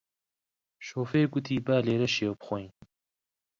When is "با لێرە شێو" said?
1.65-2.33